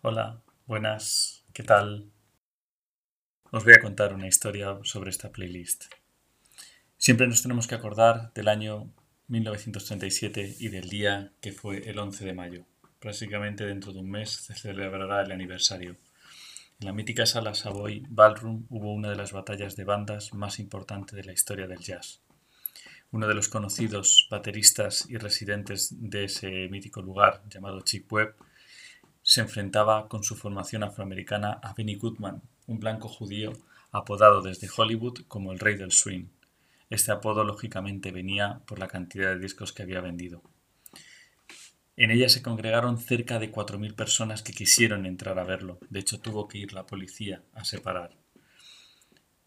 Hola, 0.00 0.40
buenas, 0.68 1.44
¿qué 1.52 1.64
tal? 1.64 2.12
Os 3.50 3.64
voy 3.64 3.72
a 3.74 3.80
contar 3.80 4.14
una 4.14 4.28
historia 4.28 4.78
sobre 4.84 5.10
esta 5.10 5.32
playlist. 5.32 5.86
Siempre 6.96 7.26
nos 7.26 7.42
tenemos 7.42 7.66
que 7.66 7.74
acordar 7.74 8.32
del 8.32 8.46
año 8.46 8.92
1937 9.26 10.54
y 10.60 10.68
del 10.68 10.88
día 10.88 11.32
que 11.40 11.50
fue 11.50 11.78
el 11.90 11.98
11 11.98 12.26
de 12.26 12.32
mayo. 12.32 12.64
Prácticamente 13.00 13.66
dentro 13.66 13.92
de 13.92 13.98
un 13.98 14.08
mes 14.08 14.30
se 14.30 14.54
celebrará 14.54 15.22
el 15.22 15.32
aniversario. 15.32 15.96
En 16.78 16.86
la 16.86 16.92
mítica 16.92 17.26
sala 17.26 17.54
Savoy 17.54 18.06
Ballroom 18.08 18.66
hubo 18.68 18.94
una 18.94 19.10
de 19.10 19.16
las 19.16 19.32
batallas 19.32 19.74
de 19.74 19.82
bandas 19.82 20.32
más 20.32 20.60
importantes 20.60 21.16
de 21.16 21.24
la 21.24 21.32
historia 21.32 21.66
del 21.66 21.80
jazz. 21.80 22.20
Uno 23.10 23.26
de 23.26 23.34
los 23.34 23.48
conocidos 23.48 24.28
bateristas 24.30 25.06
y 25.10 25.16
residentes 25.16 25.88
de 25.90 26.26
ese 26.26 26.68
mítico 26.68 27.02
lugar, 27.02 27.42
llamado 27.48 27.80
Chick 27.80 28.12
Webb, 28.12 28.36
se 29.28 29.42
enfrentaba 29.42 30.08
con 30.08 30.24
su 30.24 30.36
formación 30.36 30.82
afroamericana 30.84 31.60
a 31.62 31.74
Benny 31.74 31.96
Goodman, 31.96 32.40
un 32.66 32.80
blanco 32.80 33.08
judío 33.08 33.52
apodado 33.92 34.40
desde 34.40 34.70
Hollywood 34.74 35.26
como 35.28 35.52
el 35.52 35.58
rey 35.58 35.76
del 35.76 35.92
swing. 35.92 36.28
Este 36.88 37.12
apodo 37.12 37.44
lógicamente 37.44 38.10
venía 38.10 38.62
por 38.64 38.78
la 38.78 38.88
cantidad 38.88 39.34
de 39.34 39.38
discos 39.38 39.74
que 39.74 39.82
había 39.82 40.00
vendido. 40.00 40.40
En 41.98 42.10
ella 42.10 42.30
se 42.30 42.40
congregaron 42.40 42.96
cerca 42.96 43.38
de 43.38 43.52
4.000 43.52 43.94
personas 43.94 44.42
que 44.42 44.54
quisieron 44.54 45.04
entrar 45.04 45.38
a 45.38 45.44
verlo. 45.44 45.78
De 45.90 46.00
hecho, 46.00 46.18
tuvo 46.18 46.48
que 46.48 46.56
ir 46.56 46.72
la 46.72 46.86
policía 46.86 47.42
a 47.52 47.66
separar. 47.66 48.16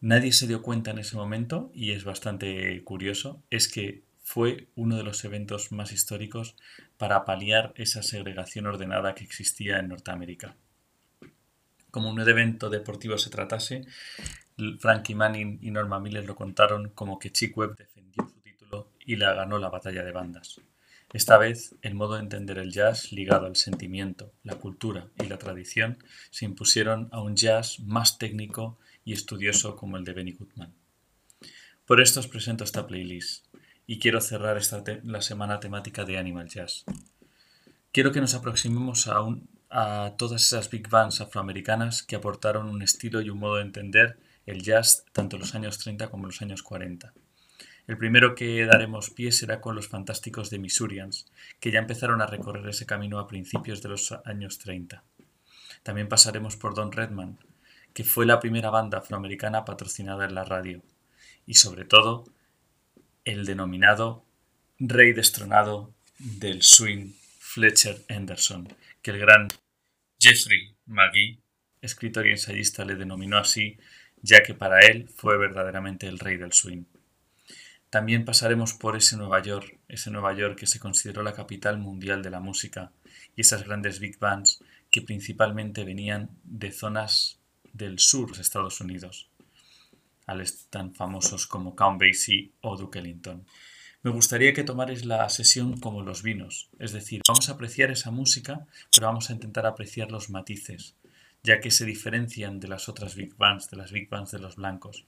Nadie 0.00 0.32
se 0.32 0.48
dio 0.48 0.60
cuenta 0.60 0.90
en 0.90 0.98
ese 0.98 1.14
momento, 1.14 1.70
y 1.72 1.92
es 1.92 2.02
bastante 2.02 2.82
curioso, 2.82 3.44
es 3.48 3.68
que 3.68 4.02
fue 4.28 4.68
uno 4.74 4.98
de 4.98 5.04
los 5.04 5.24
eventos 5.24 5.72
más 5.72 5.90
históricos 5.90 6.54
para 6.98 7.24
paliar 7.24 7.72
esa 7.76 8.02
segregación 8.02 8.66
ordenada 8.66 9.14
que 9.14 9.24
existía 9.24 9.78
en 9.78 9.88
Norteamérica. 9.88 10.54
Como 11.90 12.10
un 12.10 12.20
evento 12.20 12.68
deportivo 12.68 13.16
se 13.16 13.30
tratase, 13.30 13.86
Frankie 14.80 15.14
Manning 15.14 15.60
y 15.62 15.70
Norma 15.70 15.98
Miller 15.98 16.26
lo 16.26 16.36
contaron 16.36 16.90
como 16.90 17.18
que 17.18 17.32
Chick 17.32 17.56
Webb 17.56 17.78
defendió 17.78 18.28
su 18.28 18.38
título 18.42 18.90
y 19.00 19.16
la 19.16 19.32
ganó 19.32 19.58
la 19.58 19.70
batalla 19.70 20.04
de 20.04 20.12
bandas. 20.12 20.60
Esta 21.14 21.38
vez, 21.38 21.74
el 21.80 21.94
modo 21.94 22.16
de 22.16 22.20
entender 22.20 22.58
el 22.58 22.70
jazz 22.70 23.12
ligado 23.12 23.46
al 23.46 23.56
sentimiento, 23.56 24.34
la 24.42 24.56
cultura 24.56 25.08
y 25.24 25.26
la 25.26 25.38
tradición 25.38 26.04
se 26.28 26.44
impusieron 26.44 27.08
a 27.12 27.22
un 27.22 27.34
jazz 27.34 27.80
más 27.80 28.18
técnico 28.18 28.78
y 29.06 29.14
estudioso 29.14 29.74
como 29.74 29.96
el 29.96 30.04
de 30.04 30.12
Benny 30.12 30.32
Goodman. 30.32 30.74
Por 31.86 32.02
esto 32.02 32.20
os 32.20 32.28
presento 32.28 32.64
esta 32.64 32.86
playlist, 32.86 33.46
y 33.88 33.98
quiero 33.98 34.20
cerrar 34.20 34.58
esta 34.58 34.84
la 35.02 35.22
semana 35.22 35.60
temática 35.60 36.04
de 36.04 36.18
Animal 36.18 36.46
Jazz. 36.46 36.84
Quiero 37.90 38.12
que 38.12 38.20
nos 38.20 38.34
aproximemos 38.34 39.08
a, 39.08 39.24
a 39.70 40.12
todas 40.18 40.42
esas 40.42 40.68
big 40.68 40.90
bands 40.90 41.22
afroamericanas 41.22 42.02
que 42.02 42.14
aportaron 42.14 42.68
un 42.68 42.82
estilo 42.82 43.22
y 43.22 43.30
un 43.30 43.38
modo 43.38 43.56
de 43.56 43.62
entender 43.62 44.18
el 44.44 44.62
jazz 44.62 45.06
tanto 45.12 45.36
en 45.36 45.40
los 45.40 45.54
años 45.54 45.78
30 45.78 46.10
como 46.10 46.24
en 46.24 46.28
los 46.28 46.42
años 46.42 46.62
40. 46.62 47.14
El 47.86 47.96
primero 47.96 48.34
que 48.34 48.66
daremos 48.66 49.08
pie 49.08 49.32
será 49.32 49.62
con 49.62 49.74
los 49.74 49.88
fantásticos 49.88 50.50
de 50.50 50.58
Missourians, 50.58 51.24
que 51.58 51.70
ya 51.70 51.78
empezaron 51.78 52.20
a 52.20 52.26
recorrer 52.26 52.68
ese 52.68 52.84
camino 52.84 53.18
a 53.18 53.26
principios 53.26 53.80
de 53.80 53.88
los 53.88 54.12
años 54.26 54.58
30. 54.58 55.02
También 55.82 56.10
pasaremos 56.10 56.56
por 56.56 56.74
Don 56.74 56.92
Redman, 56.92 57.38
que 57.94 58.04
fue 58.04 58.26
la 58.26 58.38
primera 58.38 58.68
banda 58.68 58.98
afroamericana 58.98 59.64
patrocinada 59.64 60.26
en 60.26 60.34
la 60.34 60.44
radio, 60.44 60.82
y 61.46 61.54
sobre 61.54 61.86
todo 61.86 62.26
el 63.28 63.44
denominado 63.44 64.24
rey 64.78 65.12
destronado 65.12 65.92
del 66.18 66.62
swing 66.62 67.12
Fletcher 67.38 67.98
Henderson, 68.08 68.66
que 69.02 69.10
el 69.10 69.18
gran 69.18 69.48
Jeffrey 70.18 70.74
McGee, 70.86 71.38
escritor 71.82 72.26
y 72.26 72.30
ensayista, 72.30 72.86
le 72.86 72.94
denominó 72.94 73.36
así, 73.36 73.76
ya 74.22 74.42
que 74.42 74.54
para 74.54 74.80
él 74.80 75.10
fue 75.14 75.36
verdaderamente 75.36 76.06
el 76.06 76.18
rey 76.18 76.38
del 76.38 76.54
swing. 76.54 76.84
También 77.90 78.24
pasaremos 78.24 78.72
por 78.72 78.96
ese 78.96 79.18
Nueva 79.18 79.42
York, 79.42 79.78
ese 79.88 80.10
Nueva 80.10 80.32
York 80.32 80.58
que 80.58 80.66
se 80.66 80.80
consideró 80.80 81.22
la 81.22 81.34
capital 81.34 81.78
mundial 81.78 82.22
de 82.22 82.30
la 82.30 82.40
música, 82.40 82.92
y 83.36 83.42
esas 83.42 83.64
grandes 83.64 84.00
big 84.00 84.18
bands 84.18 84.64
que 84.90 85.02
principalmente 85.02 85.84
venían 85.84 86.30
de 86.44 86.72
zonas 86.72 87.40
del 87.74 87.98
sur 87.98 88.34
de 88.34 88.40
Estados 88.40 88.80
Unidos 88.80 89.27
tan 90.70 90.94
famosos 90.94 91.46
como 91.46 91.74
Count 91.74 92.00
Basie 92.00 92.52
o 92.60 92.76
Duke 92.76 92.98
Ellington. 92.98 93.46
Me 94.02 94.10
gustaría 94.10 94.52
que 94.52 94.62
tomarais 94.62 95.04
la 95.04 95.28
sesión 95.28 95.80
como 95.80 96.02
los 96.02 96.22
vinos, 96.22 96.70
es 96.78 96.92
decir, 96.92 97.22
vamos 97.26 97.48
a 97.48 97.52
apreciar 97.52 97.90
esa 97.90 98.10
música, 98.10 98.66
pero 98.94 99.08
vamos 99.08 99.28
a 99.28 99.32
intentar 99.32 99.66
apreciar 99.66 100.12
los 100.12 100.30
matices, 100.30 100.94
ya 101.42 101.60
que 101.60 101.70
se 101.70 101.84
diferencian 101.84 102.60
de 102.60 102.68
las 102.68 102.88
otras 102.88 103.16
big 103.16 103.36
bands, 103.36 103.70
de 103.70 103.76
las 103.76 103.90
big 103.90 104.08
bands 104.08 104.30
de 104.30 104.38
los 104.38 104.56
blancos. 104.56 105.06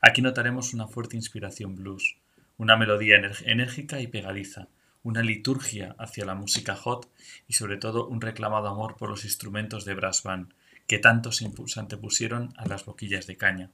Aquí 0.00 0.22
notaremos 0.22 0.74
una 0.74 0.86
fuerte 0.86 1.16
inspiración 1.16 1.74
blues, 1.74 2.18
una 2.56 2.76
melodía 2.76 3.16
enérgica 3.44 4.00
y 4.00 4.06
pegadiza, 4.06 4.68
una 5.02 5.22
liturgia 5.22 5.96
hacia 5.98 6.26
la 6.26 6.34
música 6.34 6.76
hot 6.76 7.10
y 7.48 7.54
sobre 7.54 7.78
todo 7.78 8.06
un 8.06 8.20
reclamado 8.20 8.68
amor 8.68 8.96
por 8.96 9.08
los 9.08 9.24
instrumentos 9.24 9.84
de 9.84 9.94
brass 9.94 10.22
band, 10.22 10.52
que 10.86 10.98
tanto 10.98 11.32
se 11.32 11.50
antepusieron 11.76 12.52
a 12.56 12.66
las 12.66 12.84
boquillas 12.84 13.26
de 13.26 13.36
caña. 13.36 13.70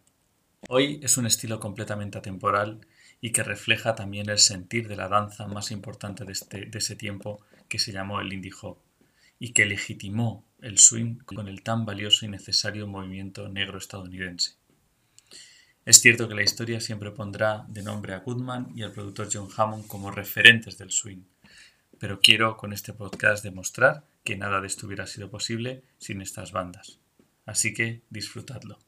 Hoy 0.69 1.01
es 1.03 1.17
un 1.17 1.27
estilo 1.27 1.61
completamente 1.61 2.19
atemporal 2.19 2.81
y 3.21 3.31
que 3.31 3.43
refleja 3.43 3.95
también 3.95 4.29
el 4.31 4.39
sentir 4.39 4.89
de 4.89 4.97
la 4.97 5.09
danza 5.09 5.47
más 5.47 5.71
importante 5.71 6.25
de, 6.25 6.33
este, 6.33 6.67
de 6.67 6.79
ese 6.79 6.97
tiempo 6.97 7.41
que 7.69 7.79
se 7.79 7.93
llamó 7.93 8.21
el 8.21 8.33
indie 8.33 8.53
hop 8.61 8.79
y 9.39 9.53
que 9.53 9.67
legitimó 9.67 10.45
el 10.61 10.79
swing 10.79 11.19
con 11.19 11.47
el 11.49 11.63
tan 11.63 11.85
valioso 11.85 12.25
y 12.25 12.29
necesario 12.29 12.87
movimiento 12.87 13.49
negro 13.49 13.79
estadounidense. 13.79 14.55
Es 15.85 16.01
cierto 16.01 16.29
que 16.29 16.35
la 16.35 16.43
historia 16.43 16.81
siempre 16.81 17.13
pondrá 17.13 17.65
de 17.69 17.83
nombre 17.83 18.15
a 18.15 18.19
Goodman 18.19 18.73
y 18.75 18.83
al 18.83 18.93
productor 18.93 19.29
John 19.33 19.49
Hammond 19.57 19.87
como 19.87 20.11
referentes 20.11 20.79
del 20.79 20.91
swing, 20.91 21.23
pero 21.99 22.21
quiero 22.21 22.57
con 22.57 22.73
este 22.73 22.93
podcast 22.93 23.45
demostrar 23.45 24.05
que 24.25 24.37
nada 24.37 24.61
de 24.61 24.67
esto 24.67 24.87
hubiera 24.87 25.07
sido 25.07 25.31
posible 25.31 25.85
sin 25.99 26.21
estas 26.23 26.51
bandas. 26.51 26.99
Así 27.45 27.73
que 27.73 28.03
disfrutadlo. 28.11 28.79